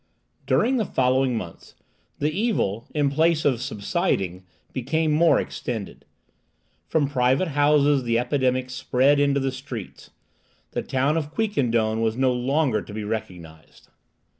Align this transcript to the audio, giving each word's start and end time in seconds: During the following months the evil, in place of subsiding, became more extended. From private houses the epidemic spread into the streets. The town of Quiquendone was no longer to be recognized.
During 0.47 0.77
the 0.77 0.85
following 0.85 1.37
months 1.37 1.75
the 2.17 2.31
evil, 2.31 2.87
in 2.91 3.11
place 3.11 3.45
of 3.45 3.61
subsiding, 3.61 4.43
became 4.73 5.11
more 5.11 5.39
extended. 5.39 6.05
From 6.87 7.07
private 7.07 7.49
houses 7.49 8.01
the 8.03 8.17
epidemic 8.17 8.71
spread 8.71 9.19
into 9.19 9.39
the 9.39 9.51
streets. 9.51 10.09
The 10.71 10.81
town 10.81 11.17
of 11.17 11.29
Quiquendone 11.35 12.01
was 12.01 12.17
no 12.17 12.33
longer 12.33 12.81
to 12.81 12.93
be 12.95 13.03
recognized. 13.03 13.89